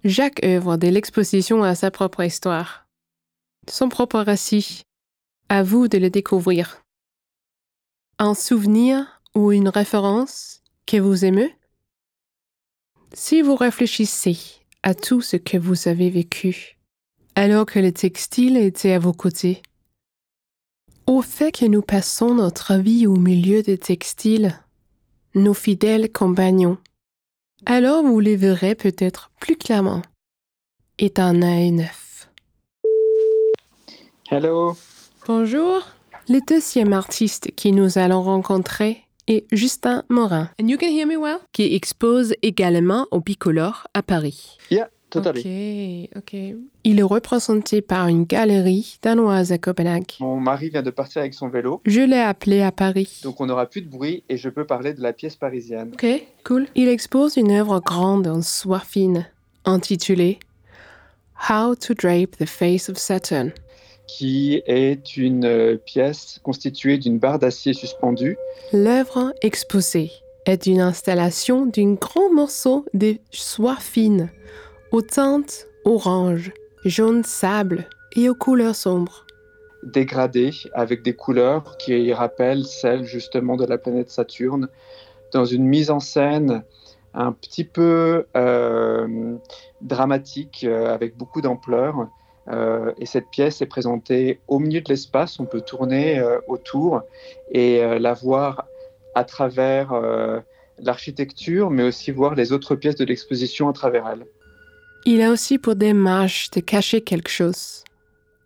Jacques 0.04 0.44
œuvre 0.44 0.76
de 0.76 0.88
l'exposition 0.88 1.62
à 1.62 1.74
sa 1.74 1.90
propre 1.90 2.22
histoire, 2.22 2.86
son 3.70 3.88
propre 3.88 4.20
récit. 4.20 4.82
À 5.48 5.62
vous 5.62 5.88
de 5.88 5.96
le 5.96 6.10
découvrir. 6.10 6.83
Un 8.18 8.34
souvenir 8.34 9.20
ou 9.34 9.50
une 9.50 9.68
référence 9.68 10.62
que 10.86 10.98
vous 10.98 11.24
aimez? 11.24 11.52
Si 13.12 13.42
vous 13.42 13.56
réfléchissez 13.56 14.38
à 14.84 14.94
tout 14.94 15.20
ce 15.20 15.36
que 15.36 15.56
vous 15.56 15.88
avez 15.88 16.10
vécu, 16.10 16.78
alors 17.34 17.66
que 17.66 17.80
le 17.80 17.90
textile 17.90 18.56
était 18.56 18.92
à 18.92 19.00
vos 19.00 19.12
côtés, 19.12 19.62
au 21.08 21.22
fait 21.22 21.50
que 21.50 21.64
nous 21.64 21.82
passons 21.82 22.34
notre 22.34 22.74
vie 22.76 23.08
au 23.08 23.16
milieu 23.16 23.62
des 23.62 23.78
textiles, 23.78 24.60
nos 25.34 25.54
fidèles 25.54 26.12
compagnons, 26.12 26.78
alors 27.66 28.04
vous 28.04 28.20
les 28.20 28.36
verrez 28.36 28.76
peut-être 28.76 29.32
plus 29.40 29.56
clairement 29.56 30.02
et 30.98 31.12
un 31.16 31.42
œil 31.42 31.72
neuf. 31.72 32.28
Hello. 34.30 34.76
Bonjour. 35.26 35.82
Le 36.28 36.40
deuxième 36.46 36.92
artiste 36.92 37.50
qui 37.54 37.72
nous 37.72 37.98
allons 37.98 38.22
rencontrer 38.22 39.02
est 39.26 39.44
Justin 39.52 40.04
Morin. 40.08 40.50
And 40.60 40.68
you 40.68 40.78
can 40.78 40.88
hear 40.88 41.06
me 41.06 41.16
well? 41.16 41.38
Qui 41.52 41.74
expose 41.74 42.34
également 42.42 43.06
au 43.10 43.20
Bicolore 43.20 43.86
à 43.94 44.02
Paris. 44.02 44.56
Yeah, 44.70 44.88
totally. 45.10 46.08
Ok, 46.16 46.22
ok. 46.34 46.40
Il 46.84 46.98
est 46.98 47.02
représenté 47.02 47.82
par 47.82 48.08
une 48.08 48.24
galerie 48.24 48.98
danoise 49.02 49.52
à 49.52 49.58
Copenhague. 49.58 50.12
Mon 50.20 50.40
mari 50.40 50.70
vient 50.70 50.82
de 50.82 50.90
partir 50.90 51.20
avec 51.20 51.34
son 51.34 51.48
vélo, 51.48 51.80
Je 51.84 52.00
l'ai 52.00 52.20
appelé 52.20 52.62
à 52.62 52.72
Paris. 52.72 53.20
donc 53.22 53.40
on 53.40 53.46
n'aura 53.46 53.66
plus 53.66 53.82
de 53.82 53.88
bruit 53.88 54.24
et 54.28 54.36
je 54.38 54.48
peux 54.48 54.66
parler 54.66 54.94
de 54.94 55.02
la 55.02 55.12
pièce 55.12 55.36
parisienne. 55.36 55.90
Ok, 55.94 56.06
cool. 56.44 56.66
Il 56.74 56.88
expose 56.88 57.36
une 57.36 57.50
œuvre 57.50 57.80
grande 57.80 58.26
en 58.26 58.40
soie 58.42 58.80
fine, 58.80 59.26
intitulée 59.66 60.38
How 61.50 61.74
to 61.74 61.92
Drape 61.94 62.36
the 62.38 62.46
Face 62.46 62.88
of 62.88 62.96
Saturn. 62.96 63.52
Qui 64.06 64.62
est 64.66 65.16
une 65.16 65.44
euh, 65.44 65.76
pièce 65.76 66.38
constituée 66.42 66.98
d'une 66.98 67.18
barre 67.18 67.38
d'acier 67.38 67.72
suspendue. 67.72 68.36
L'œuvre 68.72 69.32
exposée 69.40 70.10
est 70.46 70.66
une 70.66 70.80
installation 70.80 71.66
d'un 71.66 71.94
grand 71.94 72.32
morceau 72.32 72.84
de 72.92 73.16
soie 73.30 73.76
fine, 73.76 74.30
aux 74.92 75.02
teintes 75.02 75.68
orange, 75.84 76.52
jaune 76.84 77.24
sable 77.24 77.88
et 78.16 78.28
aux 78.28 78.34
couleurs 78.34 78.76
sombres. 78.76 79.26
dégradée 79.82 80.52
avec 80.72 81.02
des 81.02 81.14
couleurs 81.14 81.76
qui 81.76 82.12
rappellent 82.12 82.64
celles 82.64 83.04
justement 83.04 83.56
de 83.56 83.66
la 83.66 83.78
planète 83.78 84.10
Saturne, 84.10 84.68
dans 85.32 85.44
une 85.44 85.64
mise 85.64 85.90
en 85.90 86.00
scène 86.00 86.62
un 87.14 87.32
petit 87.32 87.64
peu 87.64 88.26
euh, 88.36 89.36
dramatique, 89.80 90.64
euh, 90.64 90.92
avec 90.92 91.16
beaucoup 91.16 91.40
d'ampleur. 91.40 92.08
Euh, 92.48 92.92
et 92.98 93.06
cette 93.06 93.30
pièce 93.30 93.62
est 93.62 93.66
présentée 93.66 94.40
au 94.48 94.58
milieu 94.58 94.80
de 94.80 94.88
l'espace, 94.88 95.40
on 95.40 95.46
peut 95.46 95.62
tourner 95.62 96.18
euh, 96.18 96.38
autour 96.46 97.02
et 97.50 97.82
euh, 97.82 97.98
la 97.98 98.12
voir 98.12 98.66
à 99.14 99.24
travers 99.24 99.92
l'architecture, 100.78 101.70
mais 101.70 101.84
aussi 101.84 102.10
voir 102.10 102.34
les 102.34 102.50
autres 102.50 102.74
pièces 102.74 102.96
de 102.96 103.04
l'exposition 103.04 103.68
à 103.68 103.72
travers 103.72 104.08
elle. 104.08 104.26
Il 105.06 105.22
a 105.22 105.30
aussi 105.30 105.56
pour 105.56 105.76
démarche 105.76 106.50
de 106.50 106.58
cacher 106.58 107.00
quelque 107.00 107.30
chose 107.30 107.84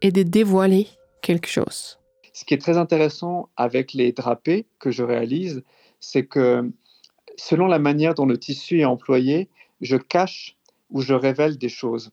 et 0.02 0.12
de 0.12 0.22
dévoiler 0.22 0.88
quelque 1.22 1.48
chose. 1.48 1.98
Ce 2.34 2.44
qui 2.44 2.52
est 2.52 2.58
très 2.58 2.76
intéressant 2.76 3.48
avec 3.56 3.94
les 3.94 4.12
drapés 4.12 4.66
que 4.78 4.90
je 4.90 5.02
réalise, 5.02 5.62
c'est 6.00 6.26
que 6.26 6.70
selon 7.36 7.66
la 7.66 7.78
manière 7.78 8.14
dont 8.14 8.26
le 8.26 8.36
tissu 8.36 8.80
est 8.80 8.84
employé, 8.84 9.48
je 9.80 9.96
cache 9.96 10.56
ou 10.90 11.00
je 11.00 11.14
révèle 11.14 11.56
des 11.56 11.70
choses. 11.70 12.10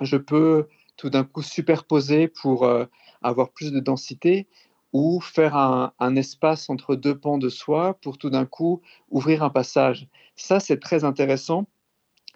Je 0.00 0.16
peux 0.16 0.66
tout 0.96 1.10
d'un 1.10 1.24
coup 1.24 1.42
superposer 1.42 2.28
pour 2.28 2.64
euh, 2.64 2.86
avoir 3.22 3.50
plus 3.50 3.72
de 3.72 3.80
densité 3.80 4.46
ou 4.92 5.20
faire 5.20 5.56
un, 5.56 6.16
espace 6.16 6.70
entre 6.70 6.94
deux 6.94 7.18
pans 7.18 7.36
de 7.36 7.48
soie 7.48 7.94
pour 7.94 8.16
tout 8.16 8.30
d'un 8.30 8.46
coup 8.46 8.80
ouvrir 9.10 9.42
un 9.42 9.50
passage. 9.50 10.06
Ça, 10.36 10.60
c'est 10.60 10.78
très 10.78 11.02
intéressant 11.02 11.66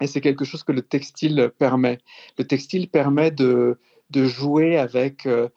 et 0.01 0.07
c'est 0.07 0.19
quelque 0.19 0.43
chose 0.43 0.63
que 0.63 0.73
le 0.73 0.81
textile 0.81 1.53
permet. 1.57 1.99
Le 2.37 2.45
textile 2.45 2.89
permet 2.89 3.31
de, 3.31 3.79
de 4.09 4.25
jouer 4.25 4.77
avec 4.77 5.25
euh, 5.25 5.47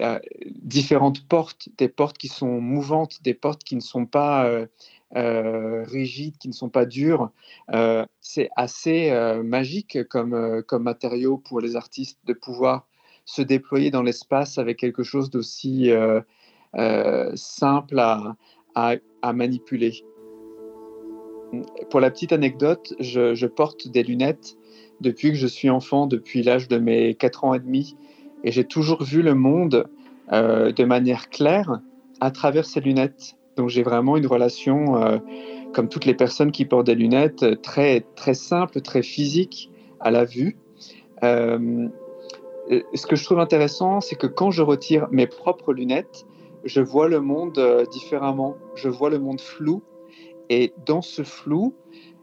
euh, 0.00 0.20
différentes 0.46 1.26
portes, 1.26 1.68
des 1.78 1.88
portes 1.88 2.16
qui 2.16 2.28
sont 2.28 2.60
mouvantes, 2.60 3.22
des 3.24 3.34
portes 3.34 3.64
qui 3.64 3.74
ne 3.74 3.80
sont 3.80 4.06
pas 4.06 4.48
euh, 5.14 5.84
rigides, 5.84 6.38
qui 6.38 6.48
ne 6.48 6.54
sont 6.54 6.70
pas 6.70 6.86
dures. 6.86 7.30
Euh, 7.74 8.06
c'est 8.22 8.48
assez 8.56 9.10
euh, 9.10 9.42
magique 9.42 10.08
comme, 10.08 10.62
comme 10.66 10.84
matériau 10.84 11.36
pour 11.36 11.60
les 11.60 11.76
artistes 11.76 12.18
de 12.24 12.32
pouvoir 12.32 12.88
se 13.26 13.42
déployer 13.42 13.90
dans 13.90 14.02
l'espace 14.02 14.56
avec 14.56 14.78
quelque 14.78 15.02
chose 15.02 15.30
d'aussi 15.30 15.90
simple 17.34 17.98
à, 17.98 18.36
à- 18.74 19.32
manipuler. 19.32 19.92
Pour 21.90 22.00
la 22.00 22.10
petite 22.10 22.32
anecdote, 22.32 22.94
je, 22.98 23.34
je 23.34 23.46
porte 23.46 23.88
des 23.88 24.02
lunettes 24.02 24.56
depuis 25.00 25.28
que 25.28 25.36
je 25.36 25.46
suis 25.46 25.70
enfant, 25.70 26.06
depuis 26.06 26.42
l'âge 26.42 26.66
de 26.68 26.78
mes 26.78 27.14
4 27.14 27.44
ans 27.44 27.54
et 27.54 27.60
demi, 27.60 27.96
et 28.42 28.50
j'ai 28.50 28.64
toujours 28.64 29.04
vu 29.04 29.22
le 29.22 29.34
monde 29.34 29.88
de 30.32 30.84
manière 30.84 31.28
claire 31.28 31.80
à 32.20 32.30
travers 32.30 32.64
ces 32.64 32.80
lunettes. 32.80 33.36
Donc 33.56 33.68
j'ai 33.68 33.82
vraiment 33.82 34.16
une 34.16 34.26
relation, 34.26 34.96
euh, 34.96 35.18
comme 35.74 35.88
toutes 35.88 36.04
les 36.04 36.14
personnes 36.14 36.52
qui 36.52 36.64
portent 36.64 36.86
des 36.86 36.94
lunettes, 36.94 37.42
euh, 37.42 37.56
très, 37.56 38.00
très 38.16 38.34
simple, 38.34 38.80
très 38.80 39.02
physique 39.02 39.70
à 40.00 40.10
la 40.10 40.24
vue. 40.24 40.56
Euh, 41.22 41.88
ce 42.94 43.06
que 43.06 43.16
je 43.16 43.24
trouve 43.24 43.40
intéressant, 43.40 44.00
c'est 44.00 44.16
que 44.16 44.26
quand 44.26 44.50
je 44.50 44.62
retire 44.62 45.08
mes 45.10 45.26
propres 45.26 45.72
lunettes, 45.72 46.26
je 46.64 46.80
vois 46.80 47.08
le 47.08 47.20
monde 47.20 47.86
différemment. 47.90 48.56
Je 48.76 48.88
vois 48.88 49.10
le 49.10 49.18
monde 49.18 49.40
flou. 49.40 49.82
Et 50.48 50.72
dans 50.86 51.02
ce 51.02 51.22
flou, 51.22 51.74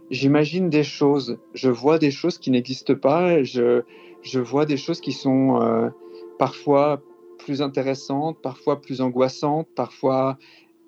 j'imagine 0.10 0.70
des 0.70 0.84
choses. 0.84 1.38
Je 1.54 1.70
vois 1.70 2.00
des 2.00 2.10
choses 2.10 2.38
qui 2.38 2.52
n'existent 2.52 2.96
pas. 2.96 3.44
Je, 3.44 3.82
je 4.22 4.40
vois 4.40 4.66
des 4.66 4.78
choses 4.78 5.02
qui 5.02 5.12
sont 5.12 5.92
parfois 6.38 7.02
plus 7.38 7.62
intéressantes, 7.62 8.38
parfois 8.42 8.80
plus 8.80 9.02
angoissantes, 9.02 9.68
parfois 9.76 10.38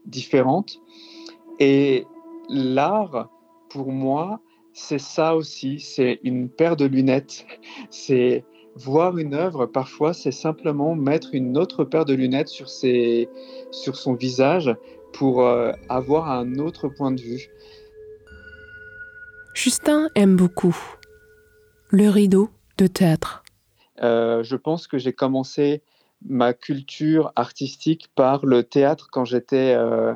différentes. 0.06 0.80
Et 1.60 2.06
l'art, 2.50 3.30
pour 3.70 3.92
moi, 3.92 4.40
c'est 4.74 5.00
ça 5.00 5.36
aussi. 5.36 5.80
C'est 5.80 6.20
une 6.24 6.50
paire 6.50 6.76
de 6.76 6.86
lunettes. 6.86 7.46
C'est 7.90 8.46
voir 8.76 9.18
une 9.18 9.34
œuvre. 9.34 9.66
Parfois, 9.66 10.14
c'est 10.14 10.32
simplement 10.32 10.96
mettre 10.96 11.30
une 11.34 11.58
autre 11.58 11.84
paire 11.84 12.06
de 12.06 12.14
lunettes 12.14 12.48
sur, 12.48 12.70
ses, 12.70 13.30
sur 13.72 13.96
son 13.96 14.14
visage 14.14 14.74
pour 15.14 15.42
euh, 15.42 15.72
avoir 15.90 16.32
un 16.32 16.56
autre 16.56 16.88
point 16.88 17.12
de 17.12 17.22
vue. 17.22 17.50
Justin 19.54 20.10
aime 20.16 20.38
beaucoup 20.38 20.78
le 21.90 22.10
rideau 22.10 22.50
de 22.78 22.88
théâtre. 22.88 23.44
Euh, 24.02 24.44
je 24.44 24.56
pense 24.56 24.88
que 24.88 24.98
j'ai 24.98 25.14
commencé 25.14 25.84
ma 26.26 26.54
culture 26.54 27.32
artistique 27.36 28.10
par 28.16 28.46
le 28.46 28.64
théâtre 28.64 29.10
quand 29.12 29.26
j'étais 29.26 29.74
euh, 29.76 30.14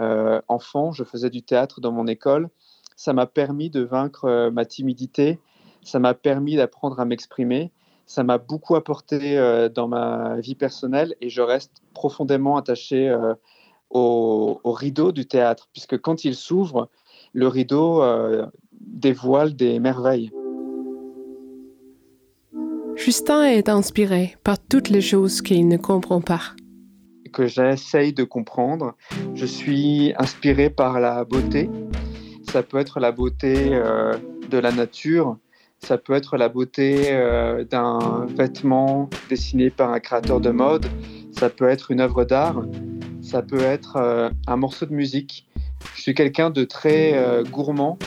euh, 0.00 0.40
enfant. 0.48 0.92
Je 0.92 1.04
faisais 1.04 1.30
du 1.30 1.42
théâtre 1.42 1.80
dans 1.80 1.92
mon 1.92 2.06
école. 2.06 2.48
Ça 2.96 3.12
m'a 3.12 3.26
permis 3.26 3.70
de 3.70 3.82
vaincre 3.82 4.24
euh, 4.24 4.50
ma 4.50 4.64
timidité. 4.64 5.38
ça 5.82 5.98
m'a 5.98 6.14
permis 6.14 6.56
d'apprendre 6.56 7.00
à 7.00 7.04
m'exprimer, 7.04 7.72
ça 8.06 8.24
m'a 8.24 8.38
beaucoup 8.38 8.74
apporté 8.74 9.36
dans 9.74 9.86
ma 9.86 10.40
vie 10.40 10.54
personnelle 10.54 11.14
et 11.20 11.28
je 11.28 11.42
reste 11.42 11.82
profondément 11.94 12.56
attaché 12.56 13.14
au, 13.90 14.60
au, 14.64 14.72
rideau 14.72 15.12
du 15.12 15.26
théâtre, 15.26 15.68
puisque 15.72 15.98
quand 15.98 16.24
il 16.24 16.34
s'ouvre, 16.34 16.88
le 17.34 17.48
rideau 17.48 18.02
dévoile 18.80 19.54
des 19.56 19.78
merveilles. 19.78 20.30
Justin 22.98 23.44
est 23.44 23.68
inspiré 23.68 24.36
par 24.44 24.58
toutes 24.58 24.88
les 24.88 25.00
choses 25.00 25.40
qu'il 25.40 25.68
ne 25.68 25.76
comprend 25.76 26.20
pas. 26.20 26.42
Que 27.32 27.46
j'essaye 27.46 28.12
de 28.12 28.24
comprendre. 28.24 28.94
Je 29.34 29.46
suis 29.46 30.12
inspiré 30.18 30.68
par 30.70 31.00
la 31.00 31.24
beauté. 31.24 31.70
Ça 32.50 32.62
peut 32.62 32.78
être 32.78 33.00
la 33.00 33.12
beauté 33.12 33.68
euh, 33.72 34.14
de 34.50 34.58
la 34.58 34.72
nature, 34.72 35.38
ça 35.80 35.98
peut 35.98 36.14
être 36.14 36.36
la 36.36 36.48
beauté 36.48 37.06
euh, 37.10 37.64
d'un 37.64 38.26
vêtement 38.26 39.08
dessiné 39.28 39.70
par 39.70 39.92
un 39.92 40.00
créateur 40.00 40.40
de 40.40 40.50
mode, 40.50 40.86
ça 41.32 41.50
peut 41.50 41.68
être 41.68 41.90
une 41.90 42.00
œuvre 42.00 42.24
d'art, 42.24 42.62
ça 43.22 43.42
peut 43.42 43.60
être 43.60 43.96
euh, 43.96 44.30
un 44.46 44.56
morceau 44.56 44.86
de 44.86 44.94
musique. 44.94 45.46
Je 45.94 46.02
suis 46.02 46.14
quelqu'un 46.14 46.50
de 46.50 46.64
très 46.64 47.12
euh, 47.14 47.44
gourmand 47.44 47.98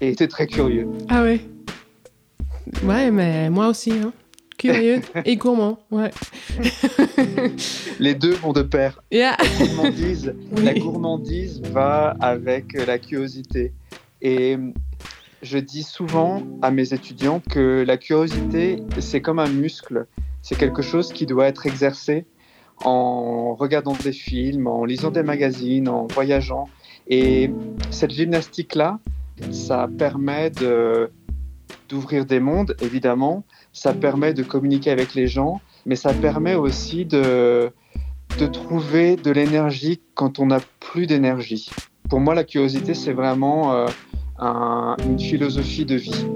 et 0.00 0.14
très 0.14 0.46
curieux. 0.46 0.88
Ah 1.08 1.22
oui. 1.22 1.42
Ouais, 2.84 3.10
mais 3.10 3.50
moi 3.50 3.68
aussi, 3.68 3.92
hein. 3.92 4.12
Curieux 4.60 5.00
et 5.24 5.36
gourmand, 5.36 5.78
ouais. 5.90 6.10
Les 7.98 8.14
deux 8.14 8.34
vont 8.34 8.52
de 8.52 8.60
pair. 8.60 9.02
Yeah. 9.10 9.36
La, 9.38 9.66
gourmandise, 9.66 10.34
oui. 10.52 10.64
la 10.64 10.74
gourmandise 10.74 11.62
va 11.62 12.14
avec 12.20 12.74
la 12.74 12.98
curiosité. 12.98 13.72
Et 14.20 14.58
je 15.40 15.56
dis 15.56 15.82
souvent 15.82 16.42
à 16.60 16.70
mes 16.70 16.92
étudiants 16.92 17.40
que 17.40 17.82
la 17.86 17.96
curiosité, 17.96 18.82
c'est 18.98 19.22
comme 19.22 19.38
un 19.38 19.48
muscle. 19.48 20.06
C'est 20.42 20.58
quelque 20.58 20.82
chose 20.82 21.10
qui 21.14 21.24
doit 21.24 21.46
être 21.46 21.64
exercé 21.64 22.26
en 22.84 23.54
regardant 23.54 23.94
des 23.94 24.12
films, 24.12 24.66
en 24.66 24.84
lisant 24.84 25.10
des 25.10 25.22
magazines, 25.22 25.88
en 25.88 26.06
voyageant. 26.08 26.68
Et 27.08 27.50
cette 27.90 28.10
gymnastique-là, 28.10 28.98
ça 29.50 29.88
permet 29.98 30.50
d'ouvrir 31.88 32.26
des 32.26 32.40
mondes, 32.40 32.76
évidemment. 32.82 33.44
Ça 33.72 33.92
permet 33.92 34.34
de 34.34 34.42
communiquer 34.42 34.90
avec 34.90 35.14
les 35.14 35.26
gens, 35.26 35.60
mais 35.86 35.96
ça 35.96 36.12
permet 36.12 36.54
aussi 36.54 37.04
de, 37.04 37.70
de 38.38 38.46
trouver 38.46 39.16
de 39.16 39.30
l'énergie 39.30 40.00
quand 40.14 40.38
on 40.38 40.46
n'a 40.46 40.60
plus 40.80 41.06
d'énergie. 41.06 41.70
Pour 42.08 42.20
moi, 42.20 42.34
la 42.34 42.44
curiosité, 42.44 42.94
c'est 42.94 43.12
vraiment... 43.12 43.72
Euh, 43.74 43.86
un, 44.40 44.96
une 45.04 45.18
philosophie 45.18 45.84
de 45.84 45.96
vie. 45.96 46.26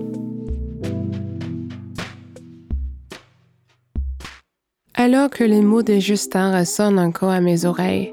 Alors 4.95 5.31
que 5.31 5.43
les 5.43 5.63
mots 5.63 5.83
de 5.83 5.99
Justin 5.99 6.53
résonnent 6.53 6.99
encore 6.99 7.31
à 7.31 7.41
mes 7.41 7.65
oreilles, 7.65 8.13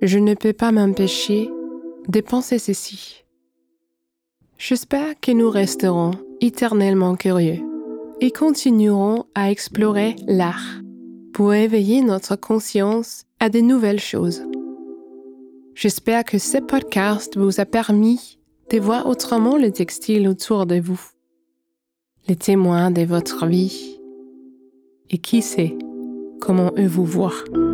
je 0.00 0.18
ne 0.18 0.34
peux 0.34 0.52
pas 0.52 0.72
m'empêcher 0.72 1.48
de 2.08 2.20
penser 2.20 2.58
ceci. 2.58 3.24
J'espère 4.58 5.20
que 5.20 5.32
nous 5.32 5.50
resterons 5.50 6.12
éternellement 6.40 7.14
curieux 7.14 7.60
et 8.22 8.30
continuerons 8.30 9.24
à 9.34 9.50
explorer 9.50 10.14
l'art 10.28 10.80
pour 11.32 11.54
éveiller 11.54 12.02
notre 12.02 12.36
conscience 12.36 13.24
à 13.40 13.48
de 13.48 13.58
nouvelles 13.58 14.00
choses. 14.00 14.44
J'espère 15.74 16.22
que 16.22 16.38
ce 16.38 16.58
podcast 16.58 17.36
vous 17.36 17.58
a 17.58 17.64
permis 17.64 18.38
de 18.70 18.78
voir 18.78 19.08
autrement 19.08 19.56
le 19.56 19.72
textile 19.72 20.28
autour 20.28 20.66
de 20.66 20.78
vous, 20.78 21.00
les 22.28 22.36
témoins 22.36 22.92
de 22.92 23.02
votre 23.02 23.46
vie, 23.46 23.98
et 25.10 25.18
qui 25.18 25.42
sait 25.42 25.76
comment 26.40 26.70
eux 26.78 26.86
vous 26.86 27.04
voient. 27.04 27.71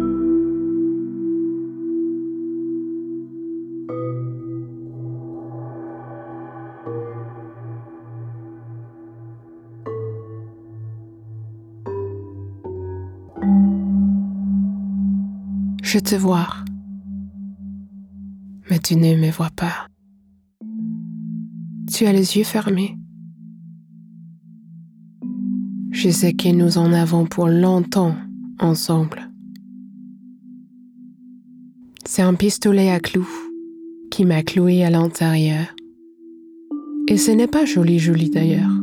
Je 15.90 15.98
te 15.98 16.14
vois, 16.14 16.48
mais 18.68 18.79
tu 18.79 18.94
ne 18.94 19.16
me 19.16 19.31
vois 19.31 19.48
pas. 19.48 19.88
Tu 21.90 22.05
as 22.05 22.12
les 22.12 22.37
yeux 22.37 22.44
fermés. 22.44 22.98
Je 25.90 26.11
sais 26.11 26.35
que 26.35 26.51
nous 26.51 26.77
en 26.77 26.92
avons 26.92 27.24
pour 27.24 27.48
longtemps 27.48 28.14
ensemble. 28.61 29.31
C'est 32.05 32.20
un 32.20 32.35
pistolet 32.35 32.90
à 32.90 33.01
clous 33.01 33.48
qui 34.11 34.27
m'a 34.27 34.42
cloué 34.42 34.85
à 34.85 34.90
l'intérieur. 34.90 35.74
Et 37.09 37.16
ce 37.16 37.31
n'est 37.31 37.46
pas 37.46 37.64
joli 37.64 37.98
joli 37.98 38.29
d'ailleurs. 38.29 38.77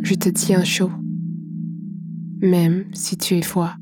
Je 0.00 0.14
te 0.14 0.30
tiens 0.30 0.64
chaud, 0.64 0.90
même 2.40 2.86
si 2.94 3.18
tu 3.18 3.34
es 3.34 3.42
froid. 3.42 3.74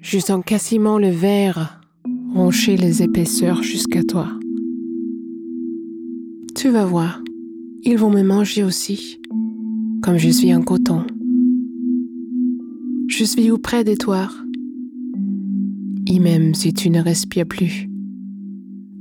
Je 0.00 0.18
sens 0.18 0.42
quasiment 0.44 0.98
le 0.98 1.10
verre 1.10 1.80
roncher 2.34 2.76
les 2.76 3.02
épaisseurs 3.02 3.62
jusqu'à 3.62 4.02
toi. 4.02 4.28
Tu 6.54 6.70
vas 6.70 6.86
voir, 6.86 7.22
ils 7.82 7.98
vont 7.98 8.10
me 8.10 8.22
manger 8.22 8.64
aussi, 8.64 9.20
comme 10.02 10.16
je 10.16 10.30
suis 10.30 10.54
en 10.54 10.62
coton. 10.62 11.04
Je 13.08 13.24
suis 13.24 13.50
auprès 13.50 13.84
de 13.84 13.94
toi. 13.94 14.30
Et 16.06 16.18
même 16.18 16.54
si 16.54 16.72
tu 16.72 16.88
ne 16.88 17.02
respires 17.02 17.46
plus, 17.46 17.88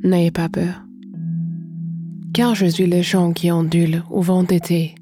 n'ayez 0.04 0.32
pas 0.32 0.50
peur. 0.50 0.86
Car 2.34 2.56
je 2.56 2.66
suis 2.66 2.88
le 2.88 3.02
gens 3.02 3.32
qui 3.32 3.52
ondule 3.52 4.04
au 4.12 4.22
vent 4.22 4.44
d'été, 4.44 4.96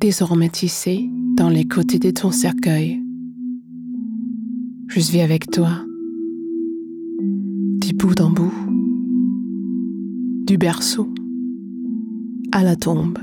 désormais 0.00 0.48
tissé 0.48 1.08
dans 1.36 1.48
les 1.48 1.64
côtés 1.64 1.98
de 1.98 2.10
ton 2.10 2.30
cercueil. 2.30 3.05
Je 4.88 5.00
suis 5.00 5.20
avec 5.20 5.50
toi, 5.50 5.70
du 7.20 7.92
bout 7.92 8.20
en 8.20 8.30
bout, 8.30 8.54
du 10.46 10.56
berceau 10.56 11.08
à 12.52 12.62
la 12.62 12.76
tombe. 12.76 13.18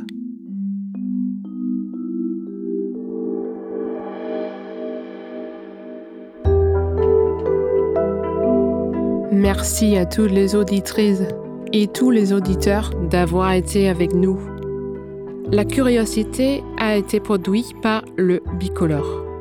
Merci 9.32 9.98
à 9.98 10.06
toutes 10.06 10.32
les 10.32 10.56
auditrices 10.56 11.24
et 11.72 11.88
tous 11.88 12.12
les 12.12 12.34
auditeurs 12.34 12.92
d'avoir 13.10 13.54
été 13.54 13.90
avec 13.90 14.14
nous. 14.14 14.40
La 15.52 15.66
curiosité 15.66 16.62
a 16.78 16.98
été 16.98 17.20
produite 17.20 17.74
par 17.82 18.04
le 18.18 18.42
Bicolore. 18.60 19.33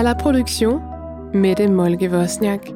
À 0.00 0.02
la 0.02 0.14
production, 0.14 0.80
Mette 1.34 1.68
Molke 1.68 2.04
Vosniak, 2.04 2.72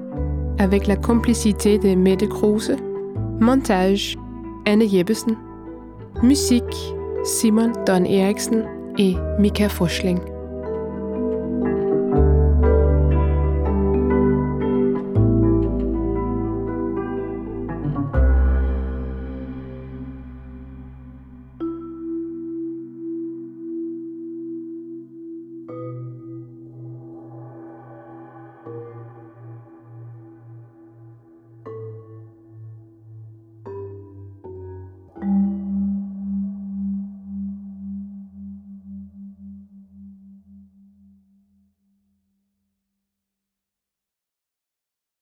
avec 0.58 0.86
la 0.86 0.94
complicité 0.94 1.78
de 1.78 1.94
Mette 1.94 2.28
Kruse, 2.28 2.76
montage 3.40 4.18
Anne 4.66 4.86
Jeppesen. 4.86 5.34
Musik 6.22 6.64
Simon 7.24 7.72
Don 7.86 8.04
Eriksen 8.04 8.66
et 8.98 9.14
Mika 9.38 9.70
Forsling. 9.70 10.18